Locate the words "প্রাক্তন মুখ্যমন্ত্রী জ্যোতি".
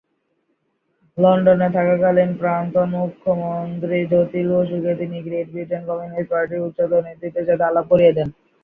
2.39-4.41